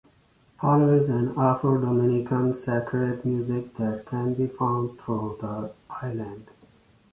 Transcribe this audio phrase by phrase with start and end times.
[0.59, 6.49] Palo is an Afro-Dominican sacred music that can be found through the island.